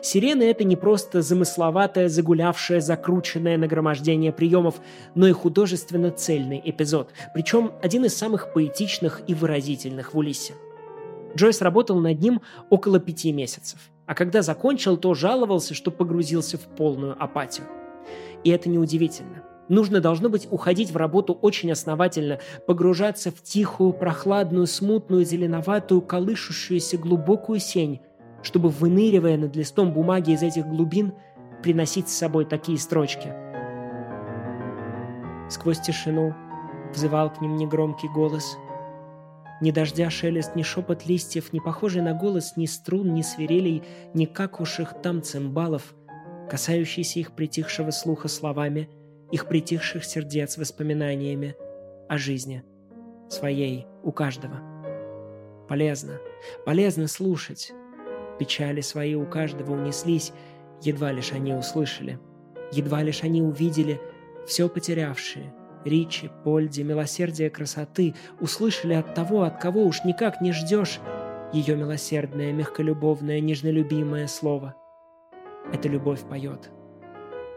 Сирены– 0.03 0.43
это 0.51 0.65
не 0.65 0.77
просто 0.77 1.23
замысловатое, 1.23 2.11
загулявшее, 2.11 2.83
закрученное 2.83 3.57
нагромождение 3.57 4.33
приемов, 4.33 4.83
но 5.15 5.27
и 5.27 5.33
художественно 5.33 6.11
цельный 6.11 6.61
эпизод, 6.63 7.11
причем 7.33 7.73
один 7.83 8.05
из 8.05 8.15
самых 8.15 8.53
поэтичных 8.53 9.23
и 9.27 9.33
выразительных 9.33 10.13
в 10.13 10.19
Улиссе– 10.19 10.53
Джойс 11.37 11.63
работал 11.63 11.99
над 12.01 12.21
ним 12.21 12.41
около 12.71 13.01
пяти 13.01 13.33
месяцев, 13.33 13.79
а 14.07 14.15
когда 14.15 14.43
закончил, 14.43 14.97
то 14.97 15.15
жаловался, 15.15 15.75
что 15.75 15.91
погрузился 15.91 16.59
в 16.59 16.63
полную 16.63 17.21
апатию. 17.23 17.67
И 18.45 18.51
это 18.51 18.69
неудивительно. 18.69 19.45
Нужно, 19.69 20.01
должно 20.01 20.29
быть, 20.29 20.49
уходить 20.51 20.91
в 20.91 20.97
работу 20.97 21.33
очень 21.33 21.71
основательно, 21.73 22.41
погружаться 22.67 23.31
в 23.31 23.43
тихую, 23.43 23.93
прохладную, 23.93 24.67
смутную, 24.67 25.25
зеленоватую, 25.25 26.03
колышущуюся 26.03 26.99
глубокую 26.99 27.61
сень, 27.61 28.01
чтобы, 28.43 28.69
выныривая 28.69 29.39
над 29.39 29.55
листом 29.57 29.93
бумаги 29.93 30.33
из 30.33 30.43
этих 30.43 30.67
глубин, 30.67 31.15
приносить 31.63 32.09
с 32.09 32.19
собой 32.19 32.45
такие 32.45 32.77
строчки. 32.77 33.33
Сквозь 35.49 35.81
тишину 35.81 36.35
взывал 36.93 37.31
к 37.31 37.41
ним 37.41 37.57
негромкий 37.57 38.09
голос. 38.09 38.57
Ни 39.63 39.71
дождя 39.71 40.11
шелест, 40.11 40.55
ни 40.57 40.63
шепот 40.63 41.07
листьев, 41.07 41.55
не 41.55 41.61
похожий 41.61 42.03
на 42.03 42.13
голос 42.13 42.59
ни 42.59 42.67
струн, 42.67 43.15
ни 43.15 43.23
свирелей, 43.23 43.83
ни 44.13 44.27
какуших 44.27 45.01
там 45.03 45.23
цимбалов, 45.23 45.95
касающийся 46.51 47.21
их 47.21 47.33
притихшего 47.35 47.91
слуха 47.93 48.29
словами– 48.29 48.91
их 49.33 49.49
притихших 49.49 50.05
сердец 50.05 50.59
воспоминаниями 50.59 51.57
о 52.09 52.19
жизни, 52.19 52.63
своей, 53.31 53.87
у 54.03 54.13
каждого. 54.13 54.61
Полезно, 55.69 56.21
полезно 56.67 57.09
слушать. 57.09 57.73
Печали 58.39 58.83
свои 58.83 59.15
у 59.15 59.25
каждого 59.25 59.73
унеслись, 59.73 60.33
едва 60.83 61.13
лишь 61.13 61.33
они 61.33 61.55
услышали, 61.55 62.19
едва 62.73 63.03
лишь 63.03 63.23
они 63.23 63.41
увидели 63.41 64.01
все 64.47 64.69
потерявшие, 64.69 65.55
Ричи, 65.85 66.31
Польди, 66.45 66.83
милосердие 66.83 67.51
красоты 67.51 68.15
услышали 68.41 68.95
от 68.95 69.15
того, 69.15 69.43
от 69.43 69.61
кого 69.61 69.85
уж 69.85 70.05
никак 70.05 70.41
не 70.41 70.53
ждешь 70.53 71.01
ее 71.53 71.77
милосердное, 71.77 72.53
мягколюбовное, 72.53 73.41
нежнолюбимое 73.41 74.27
слово. 74.27 74.75
Эта 75.73 75.89
любовь 75.89 76.23
поет. 76.23 76.71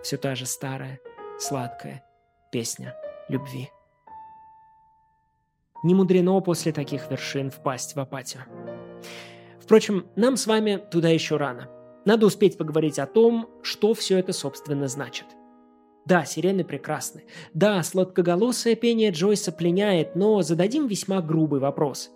Все 0.03 0.17
та 0.17 0.36
же 0.36 0.46
старая, 0.46 1.00
сладкая 1.39 2.03
песня 2.51 2.96
любви. 3.29 3.70
Не 5.84 5.94
мудрено 5.94 6.39
после 6.41 6.72
таких 6.72 7.10
вершин 7.10 7.51
впасть 7.51 7.96
в 7.96 8.00
апатию. 8.00 8.44
Впрочем, 9.60 10.08
нам 10.15 10.38
с 10.38 10.48
вами 10.48 10.77
туда 10.91 11.10
еще 11.10 11.38
рано. 11.38 11.70
Надо 12.05 12.27
успеть 12.27 12.58
поговорить 12.58 13.00
о 13.00 13.08
том, 13.08 13.50
что 13.63 13.94
все 13.94 14.20
это, 14.20 14.32
собственно, 14.32 14.88
значит. 14.88 15.25
Да, 16.06 16.24
сирены 16.24 16.64
прекрасны. 16.64 17.24
Да, 17.54 17.82
сладкоголосое 17.82 18.76
пение 18.76 19.10
Джойса 19.12 19.52
пленяет, 19.52 20.16
но 20.16 20.42
зададим 20.44 20.88
весьма 20.88 21.22
грубый 21.22 21.60
вопрос. 21.60 22.12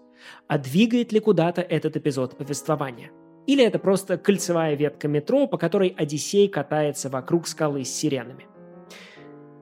А 0.48 0.58
двигает 0.60 1.12
ли 1.12 1.20
куда-то 1.20 1.62
этот 1.62 1.98
эпизод 1.98 2.38
повествования? 2.38 3.12
Или 3.48 3.66
это 3.66 3.80
просто 3.80 4.18
кольцевая 4.18 4.76
ветка 4.76 5.08
метро, 5.08 5.48
по 5.48 5.58
которой 5.58 5.90
Одиссей 5.90 6.48
катается 6.48 7.10
вокруг 7.10 7.48
скалы 7.48 7.84
с 7.84 7.90
сиренами? 7.90 8.46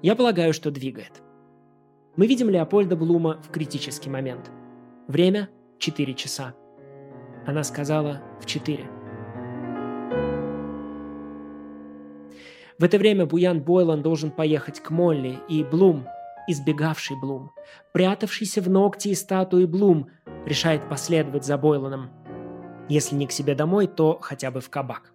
Я 0.02 0.16
полагаю, 0.16 0.54
что 0.54 0.72
двигает. 0.72 1.22
Мы 2.18 2.28
видим 2.28 2.50
Леопольда 2.50 2.98
Блума 2.98 3.42
в 3.42 3.52
критический 3.52 4.10
момент. 4.10 4.52
Время– 5.08 5.50
4 5.80 6.14
часа. 6.16 6.54
Она 7.46 7.64
сказала 7.64 8.22
в 8.42 8.46
4. 8.46 8.97
В 12.80 12.84
это 12.84 12.98
время 12.98 13.26
Буян 13.26 13.62
Бойлан 13.62 14.02
должен 14.02 14.32
поехать 14.32 14.80
к 14.80 14.92
Молли, 14.92 15.40
и 15.50 15.64
Блум, 15.64 16.06
избегавший 16.48 17.20
Блум, 17.20 17.52
прятавшийся 17.92 18.62
в 18.62 18.70
ногти 18.70 19.10
и 19.10 19.16
статуи 19.16 19.66
Блум, 19.66 20.10
решает 20.46 20.88
последовать 20.88 21.46
за 21.46 21.58
Бойланом. 21.58 22.10
Если 22.90 23.16
не 23.16 23.28
к 23.28 23.32
себе 23.32 23.56
домой, 23.56 23.88
то 23.88 24.20
хотя 24.22 24.52
бы 24.52 24.62
в 24.62 24.70
кабак 24.70 25.14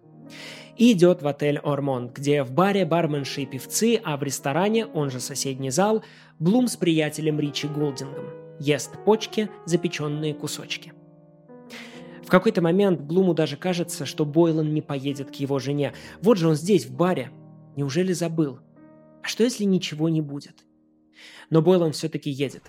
и 0.75 0.93
идет 0.93 1.21
в 1.21 1.27
отель 1.27 1.59
«Ормонд», 1.59 2.13
где 2.17 2.43
в 2.43 2.51
баре 2.51 2.83
барменши 2.83 3.41
и 3.41 3.45
певцы, 3.45 4.01
а 4.03 4.17
в 4.17 4.23
ресторане, 4.23 4.87
он 4.87 5.11
же 5.11 5.19
соседний 5.19 5.69
зал, 5.69 6.03
Блум 6.39 6.67
с 6.67 6.75
приятелем 6.75 7.39
Ричи 7.39 7.67
Голдингом 7.67 8.25
ест 8.59 8.91
почки, 9.03 9.49
запеченные 9.65 10.33
кусочки. 10.33 10.93
В 12.23 12.29
какой-то 12.29 12.61
момент 12.61 13.01
Блуму 13.01 13.33
даже 13.33 13.57
кажется, 13.57 14.05
что 14.05 14.25
Бойлан 14.25 14.73
не 14.73 14.81
поедет 14.81 15.31
к 15.31 15.35
его 15.35 15.59
жене. 15.59 15.93
Вот 16.21 16.37
же 16.37 16.47
он 16.47 16.55
здесь, 16.55 16.85
в 16.85 16.95
баре. 16.95 17.31
Неужели 17.75 18.13
забыл? 18.13 18.59
А 19.23 19.27
что, 19.27 19.43
если 19.43 19.63
ничего 19.63 20.09
не 20.09 20.21
будет? 20.21 20.63
Но 21.49 21.61
Бойлан 21.61 21.91
все-таки 21.91 22.29
едет. 22.29 22.63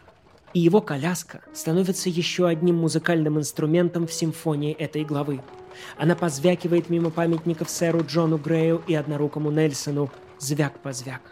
И 0.53 0.61
его 0.61 0.81
коляска 0.81 1.43
становится 1.53 2.09
еще 2.09 2.47
одним 2.47 2.77
музыкальным 2.77 3.39
инструментом 3.39 4.07
в 4.07 4.13
симфонии 4.13 4.73
этой 4.73 5.05
главы– 5.05 5.41
она 5.97 6.15
позвякивает 6.15 6.91
мимо 6.91 7.11
памятников 7.11 7.71
сэру 7.71 8.05
Джону 8.05 8.39
Грею 8.39 8.83
и 8.87 8.95
однорукому 8.95 9.51
Нельсону. 9.51 10.11
Звяк-позвяк. 10.39 11.23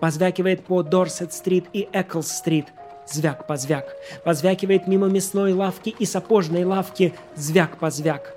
Позвякивает 0.00 0.64
по 0.64 0.82
Дорсет-стрит 0.82 1.66
и 1.72 1.88
Эклс-стрит. 1.92 2.66
Звяк-позвяк. 3.06 3.86
Позвякивает 4.24 4.86
мимо 4.86 5.06
мясной 5.06 5.52
лавки 5.52 5.94
и 5.98 6.04
сапожной 6.04 6.64
лавки. 6.64 7.14
Звяк-позвяк. 7.36 8.34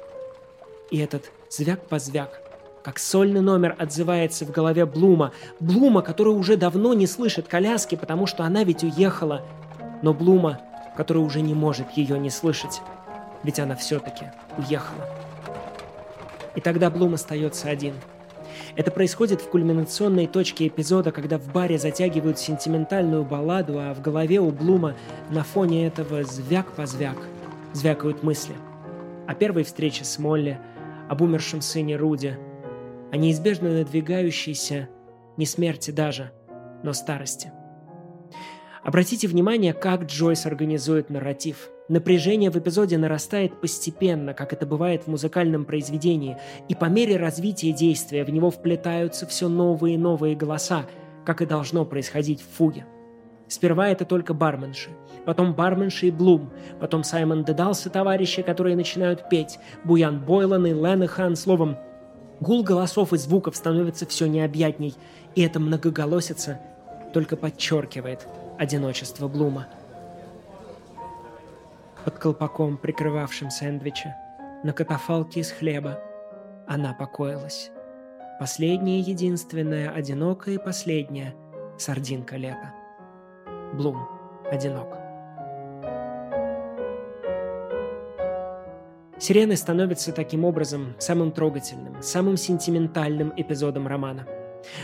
И 0.91 0.99
этот 0.99 1.31
звяк-позвяк 1.49 2.42
как 2.83 2.99
сольный 2.99 3.41
номер 3.41 3.75
отзывается 3.79 4.45
в 4.45 4.51
голове 4.51 4.85
Блума. 4.85 5.31
Блума, 5.59 6.01
который 6.01 6.33
уже 6.33 6.57
давно 6.57 6.93
не 6.93 7.07
слышит 7.07 7.47
коляски, 7.47 7.95
потому 7.95 8.27
что 8.27 8.43
она 8.43 8.63
ведь 8.63 8.83
уехала. 8.83 9.41
Но 10.01 10.13
Блума, 10.13 10.59
который 10.97 11.19
уже 11.19 11.41
не 11.41 11.53
может 11.53 11.91
ее 11.91 12.19
не 12.19 12.29
слышать, 12.29 12.81
ведь 13.43 13.59
она 13.59 13.75
все-таки 13.75 14.25
уехала. 14.57 15.07
И 16.55 16.61
тогда 16.61 16.89
Блум 16.89 17.13
остается 17.13 17.69
один. 17.69 17.93
Это 18.75 18.91
происходит 18.91 19.41
в 19.41 19.49
кульминационной 19.49 20.27
точке 20.27 20.67
эпизода, 20.67 21.11
когда 21.11 21.37
в 21.37 21.51
баре 21.51 21.77
затягивают 21.77 22.37
сентиментальную 22.37 23.23
балладу, 23.23 23.79
а 23.79 23.93
в 23.93 24.01
голове 24.01 24.39
у 24.39 24.51
Блума 24.51 24.95
на 25.29 25.43
фоне 25.43 25.87
этого 25.87 26.23
звяк-позвяк 26.23 27.17
звякают 27.71 28.23
мысли. 28.23 28.55
О 29.25 29.33
первой 29.35 29.63
встрече 29.63 30.03
с 30.03 30.19
Молли, 30.19 30.59
об 31.07 31.21
умершем 31.21 31.61
сыне 31.61 31.95
Руди, 31.95 32.37
о 33.13 33.15
неизбежно 33.15 33.69
надвигающейся, 33.69 34.89
не 35.37 35.45
смерти 35.45 35.91
даже, 35.91 36.31
но 36.81 36.93
старости. 36.93 37.51
Обратите 38.83 39.27
внимание, 39.27 39.73
как 39.73 40.05
Джойс 40.05 40.47
организует 40.47 41.11
нарратив– 41.11 41.69
Напряжение 41.89 42.49
в 42.49 42.57
эпизоде 42.57 42.97
нарастает 42.97 43.59
постепенно, 43.59 44.33
как 44.33 44.53
это 44.53 44.65
бывает 44.65 45.03
в 45.03 45.07
музыкальном 45.07 45.65
произведении, 45.65 46.37
и 46.69 46.75
по 46.75 46.85
мере 46.85 47.17
развития 47.17 47.73
действия 47.73 48.23
в 48.23 48.29
него 48.29 48.51
вплетаются 48.51 49.27
все 49.27 49.49
новые 49.49 49.95
и 49.95 49.97
новые 49.97 50.33
голоса, 50.33 50.85
как 51.25 51.41
и 51.41 51.45
должно 51.45 51.83
происходить 51.83 52.41
в 52.41 52.55
фуге. 52.55 52.85
Сперва 53.49 53.89
это 53.89 54.05
только 54.05 54.33
барменши, 54.33 54.91
потом 55.25 55.53
барменши 55.53 56.07
и 56.07 56.11
Блум, 56.11 56.53
потом 56.79 57.03
Саймон 57.03 57.43
Дедалс 57.43 57.85
и 57.85 57.89
товарищи, 57.89 58.43
которые 58.43 58.77
начинают 58.77 59.27
петь, 59.27 59.59
Буян 59.83 60.23
Бойлан 60.23 60.65
и 60.65 60.71
Ленехан, 60.71 61.35
словом, 61.35 61.77
гул 62.43 62.63
голосов 62.63 63.13
и 63.13 63.17
звуков 63.17 63.55
становится 63.55 64.05
все 64.05 64.27
необъятней, 64.27 64.95
и 65.33 65.41
эта 65.41 65.59
многоголосица 65.59 66.59
только 67.13 67.35
подчеркивает 67.35 68.27
одиночество 68.59 69.27
Блума 69.27 69.67
под 72.05 72.19
колпаком, 72.19 72.77
прикрывавшим 72.77 73.49
сэндвича, 73.49 74.15
на 74.63 74.73
катафалке 74.73 75.39
из 75.39 75.51
хлеба. 75.51 75.99
Она 76.67 76.93
покоилась. 76.93 77.71
Последняя, 78.39 78.99
единственная, 78.99 79.89
одинокая 79.91 80.55
и 80.55 80.63
последняя 80.63 81.33
сардинка 81.77 82.35
лета. 82.35 82.73
Блум 83.73 84.07
одинок. 84.51 85.02
Сирены 89.23 89.55
становятся 89.55 90.11
таким 90.11 90.43
образом 90.43 90.95
самым 90.99 91.31
трогательным, 91.31 92.01
самым 92.01 92.35
сентиментальным 92.35 93.31
эпизодом 93.37 93.87
романа. 93.87 94.27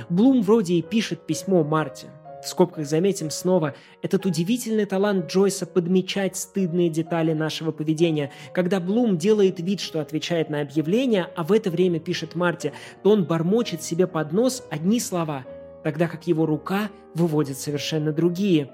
Блум 0.07 0.43
вроде 0.43 0.75
и 0.75 0.81
пишет 0.81 1.27
письмо 1.27 1.65
Марте, 1.65 2.07
в 2.41 2.47
скобках 2.47 2.85
заметим 2.85 3.31
снова 3.31 3.75
этот 4.01 4.25
удивительный 4.25 4.85
талант 4.85 5.29
Джойса 5.29 5.65
подмечать 5.65 6.37
стыдные 6.37 6.89
детали 6.89 7.33
нашего 7.33 7.73
поведения. 7.73 8.31
Когда 8.53 8.79
Блум 8.79 9.17
делает 9.17 9.59
вид, 9.59 9.81
что 9.81 9.99
отвечает 9.99 10.49
на 10.49 10.61
объявление, 10.61 11.27
а 11.35 11.43
в 11.43 11.51
это 11.51 11.69
время 11.69 11.99
пишет 11.99 12.35
Марти, 12.35 12.71
то 13.03 13.11
он 13.11 13.25
бормочет 13.25 13.83
себе 13.83 14.07
под 14.07 14.31
нос 14.31 14.63
одни 14.71 15.01
слова, 15.01 15.43
тогда 15.83 16.07
как 16.07 16.27
его 16.27 16.45
рука 16.45 16.89
выводит 17.13 17.57
совершенно 17.57 18.13
другие. 18.13 18.71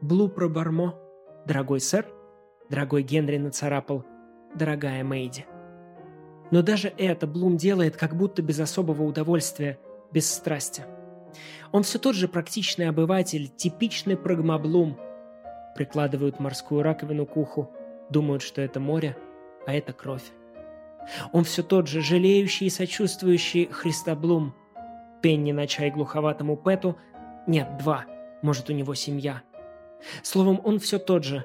Блу 0.00 0.28
про 0.30 0.48
бармо. 0.48 0.94
Дорогой 1.44 1.80
сэр, 1.80 2.06
дорогой 2.70 3.02
Генри 3.02 3.36
нацарапал, 3.36 4.06
дорогая 4.54 5.04
Мэйди. 5.04 5.46
Но 6.50 6.62
даже 6.62 6.92
это 6.96 7.26
Блум 7.26 7.56
делает 7.56 7.96
как 7.96 8.16
будто 8.16 8.42
без 8.42 8.60
особого 8.60 9.02
удовольствия, 9.02 9.78
без 10.12 10.32
страсти. 10.32 10.84
Он 11.72 11.82
все 11.82 11.98
тот 11.98 12.14
же 12.14 12.28
практичный 12.28 12.88
обыватель, 12.88 13.48
типичный 13.48 14.16
прагмаблум. 14.16 14.96
Прикладывают 15.74 16.38
морскую 16.38 16.82
раковину 16.82 17.26
к 17.26 17.36
уху, 17.36 17.70
думают, 18.10 18.42
что 18.42 18.62
это 18.62 18.78
море, 18.78 19.16
а 19.66 19.74
это 19.74 19.92
кровь. 19.92 20.30
Он 21.32 21.44
все 21.44 21.62
тот 21.62 21.88
же 21.88 22.00
жалеющий 22.00 22.68
и 22.68 22.70
сочувствующий 22.70 23.66
Христоблум. 23.66 24.54
Пенни 25.22 25.52
на 25.52 25.66
чай 25.66 25.90
глуховатому 25.90 26.56
Пэту, 26.56 26.96
Нет, 27.46 27.76
два. 27.78 28.06
Может, 28.42 28.70
у 28.70 28.72
него 28.72 28.94
семья. 28.94 29.42
Словом, 30.22 30.60
он 30.64 30.78
все 30.78 30.98
тот 30.98 31.24
же, 31.24 31.44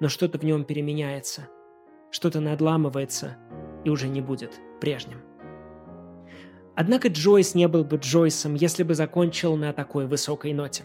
но 0.00 0.08
что-то 0.08 0.38
в 0.38 0.44
нем 0.44 0.64
переменяется. 0.64 1.48
Что-то 2.12 2.40
надламывается 2.40 3.36
и 3.84 3.90
уже 3.90 4.06
не 4.06 4.20
будет 4.20 4.52
прежним. 4.80 5.22
Однако 6.76 7.08
Джойс 7.08 7.54
не 7.54 7.66
был 7.68 7.84
бы 7.84 7.96
Джойсом, 7.96 8.54
если 8.54 8.82
бы 8.82 8.94
закончил 8.94 9.56
на 9.56 9.72
такой 9.72 10.06
высокой 10.06 10.52
ноте. 10.52 10.84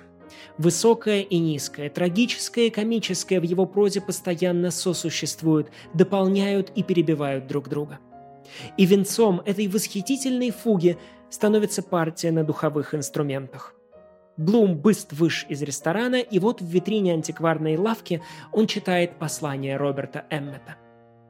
Высокое 0.58 1.22
и 1.22 1.38
низкое, 1.38 1.90
трагическое 1.90 2.66
и 2.66 2.70
комическое 2.70 3.40
в 3.40 3.44
его 3.44 3.66
прозе 3.66 4.02
постоянно 4.02 4.72
сосуществуют, 4.72 5.70
дополняют 5.94 6.72
и 6.76 6.84
перебивают 6.84 7.48
друг 7.48 7.70
друга. 7.70 8.00
И 8.78 8.86
венцом 8.86 9.42
этой 9.46 9.68
восхитительной 9.68 10.52
фуги 10.52 10.98
становится 11.30 11.84
партия 11.84 12.32
на 12.32 12.46
духовых 12.46 12.96
инструментах. 12.96 13.76
Блум 14.38 14.78
быст 14.78 15.12
выш 15.12 15.46
из 15.50 15.62
ресторана, 15.62 16.18
и 16.18 16.40
вот 16.40 16.62
в 16.62 16.66
витрине 16.66 17.14
антикварной 17.14 17.76
лавки 17.76 18.22
он 18.54 18.68
читает 18.68 19.20
послание 19.20 19.76
Роберта 19.78 20.26
Эммета. 20.30 20.78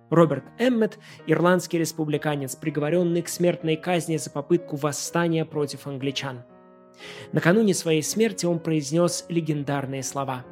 Роберт 0.10 0.46
Эммет– 0.58 1.00
ирландский 1.28 1.78
республиканец, 1.78 2.56
приговоренный 2.56 3.22
к 3.22 3.30
смертной 3.30 3.76
казни 3.76 4.18
за 4.18 4.30
попытку 4.30 4.76
восстания 4.76 5.46
против 5.46 5.88
англичан. 5.88 6.44
Накануне 7.32 7.74
своей 7.74 8.02
смерти 8.02 8.46
он 8.46 8.60
произнес 8.60 9.26
легендарные 9.30 10.04
слова. 10.04 10.46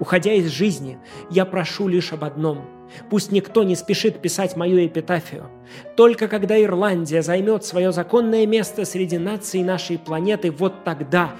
«Уходя 0.00 0.32
из 0.32 0.46
жизни, 0.46 0.98
я 1.30 1.44
прошу 1.44 1.88
лишь 1.88 2.12
об 2.12 2.24
одном– 2.24 2.68
Пусть 3.10 3.32
никто 3.32 3.62
не 3.62 3.76
спешит 3.76 4.20
писать 4.20 4.56
мою 4.56 4.84
эпитафию. 4.86 5.50
Только 5.96 6.28
когда 6.28 6.60
Ирландия 6.60 7.22
займет 7.22 7.64
свое 7.64 7.92
законное 7.92 8.46
место 8.46 8.84
среди 8.84 9.18
наций 9.18 9.62
нашей 9.62 9.98
планеты, 9.98 10.50
вот 10.50 10.84
тогда 10.84 11.32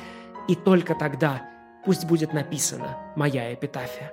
и 0.49 0.55
только 0.55 0.95
тогда 0.95 1.43
пусть 1.85 2.07
будет 2.07 2.33
написана 2.33 2.99
моя 3.17 3.53
эпитафия. 3.53 4.13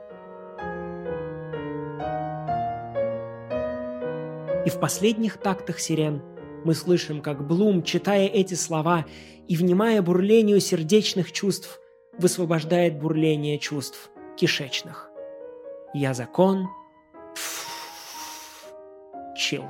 И 4.66 4.70
в 4.70 4.80
последних 4.80 5.38
тактах 5.38 5.80
сирен 5.80 6.22
мы 6.64 6.74
слышим, 6.74 7.22
как 7.22 7.46
Блум, 7.46 7.84
читая 7.84 8.28
эти 8.28 8.56
слова 8.56 9.06
и 9.48 9.56
внимая 9.56 10.02
бурлению 10.02 10.60
сердечных 10.60 11.32
чувств, 11.32 11.80
высвобождает 12.18 13.00
бурление 13.00 13.60
чувств 13.60 14.10
кишечных. 14.38 15.10
«Я 15.94 16.14
закон, 16.14 16.68
чил. 19.36 19.66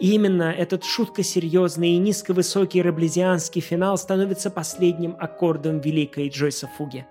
И 0.00 0.14
именно 0.14 0.50
этот 0.50 0.84
шутко 0.84 1.22
серьезный 1.22 1.90
и 1.90 1.98
низковысокий 1.98 2.82
раблезианский 2.82 3.60
финал 3.60 3.98
становится 3.98 4.50
последним 4.50 5.14
аккордом 5.18 5.80
великой 5.80 6.30
Джойса 6.30 6.68
Фуги. 6.78 7.06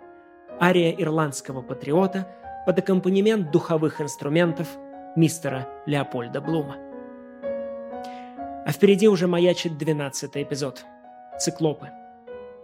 Ария 0.60 0.91
ирландского 0.91 1.62
патриота 1.62 2.27
под 2.65 2.79
аккомпанемент 2.79 3.51
духовых 3.51 4.01
инструментов 4.01 4.67
мистера 5.19 5.67
Леопольда 5.86 6.39
Блума. 6.39 6.77
А 8.65 8.71
впереди 8.71 9.08
уже 9.10 9.27
маячит 9.27 9.77
двенадцатый 9.77 10.43
эпизод. 10.43 10.86
Циклопы. 11.38 11.89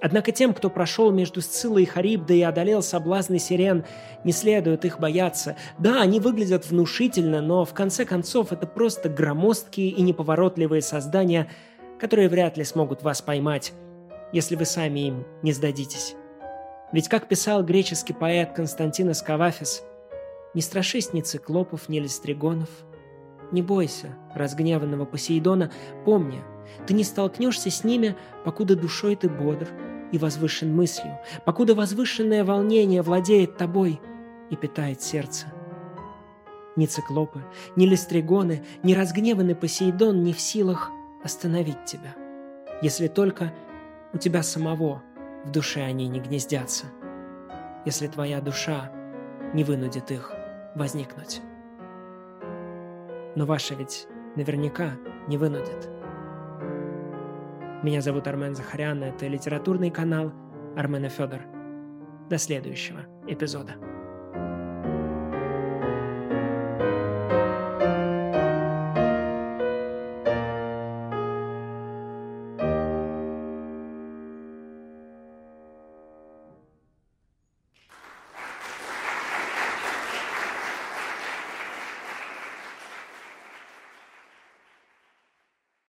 Однако 0.01 0.31
тем, 0.31 0.53
кто 0.53 0.69
прошел 0.69 1.11
между 1.11 1.41
Сциллой 1.41 1.83
и 1.83 1.85
Харибдой 1.85 2.39
и 2.39 2.43
одолел 2.43 2.81
соблазны 2.81 3.39
сирен, 3.39 3.85
не 4.23 4.31
следует 4.31 4.85
их 4.85 4.99
бояться. 4.99 5.57
Да, 5.79 6.01
они 6.01 6.19
выглядят 6.19 6.65
внушительно, 6.65 7.41
но 7.41 7.65
в 7.65 7.73
конце 7.73 8.05
концов 8.05 8.53
это 8.53 8.67
просто 8.67 9.09
громоздкие 9.09 9.89
и 9.89 10.01
неповоротливые 10.01 10.81
создания, 10.81 11.49
которые 11.99 12.29
вряд 12.29 12.55
ли 12.57 12.63
смогут 12.63 13.03
вас 13.03 13.21
поймать, 13.21 13.73
если 14.31 14.55
вы 14.55 14.65
сами 14.65 15.07
им 15.07 15.25
не 15.41 15.53
сдадитесь. 15.53 16.15
Ведь, 16.91 17.09
как 17.09 17.27
писал 17.27 17.63
греческий 17.63 18.13
поэт 18.13 18.53
Константинос 18.53 19.21
Кавафис, 19.21 19.83
«Не 20.55 20.61
страшись 20.61 21.13
ни 21.13 21.21
циклопов, 21.21 21.89
ни 21.89 21.99
листригонов. 21.99 22.69
Не 23.51 23.61
бойся 23.61 24.17
разгневанного 24.33 25.05
Посейдона, 25.05 25.71
помни, 26.05 26.41
ты 26.87 26.93
не 26.93 27.03
столкнешься 27.03 27.69
с 27.69 27.83
ними, 27.83 28.15
покуда 28.43 28.75
душой 28.75 29.15
ты 29.15 29.29
бодр, 29.29 29.67
и 30.11 30.17
возвышен 30.17 30.73
мыслью, 30.73 31.19
покуда 31.45 31.75
возвышенное 31.75 32.45
волнение 32.45 33.01
владеет 33.01 33.57
тобой 33.57 33.99
и 34.49 34.55
питает 34.55 35.01
сердце. 35.01 35.47
Ни 36.77 36.85
циклопы, 36.85 37.43
ни 37.75 37.85
листригоны, 37.85 38.63
ни 38.81 38.93
разгневанный 38.93 39.55
Посейдон 39.55 40.23
не 40.23 40.33
в 40.33 40.39
силах 40.39 40.89
остановить 41.21 41.83
тебя, 41.85 42.15
если 42.81 43.07
только 43.09 43.53
у 44.13 44.17
тебя 44.17 44.41
самого 44.41 45.03
в 45.43 45.51
душе 45.51 45.81
они 45.81 46.07
не 46.07 46.21
гнездятся, 46.21 46.85
если 47.85 48.07
твоя 48.07 48.39
душа 48.39 48.89
не 49.53 49.65
вынудит 49.65 50.11
их 50.11 50.33
возникнуть. 50.75 51.41
Но 53.35 53.45
ваша 53.45 53.75
ведь 53.75 54.07
наверняка 54.35 54.91
не 55.27 55.37
вынудит. 55.37 55.89
Меня 57.83 58.01
зовут 58.01 58.27
Армен 58.27 58.55
Захарян, 58.55 59.03
это 59.03 59.27
литературный 59.27 59.91
канал 59.91 60.31
Армена 60.75 61.09
Федор. 61.09 61.41
До 62.29 62.37
следующего 62.37 63.01
эпизода. 63.27 63.94